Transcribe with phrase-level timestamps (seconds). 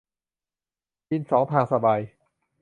[1.09, 2.01] กินสองทางสบาย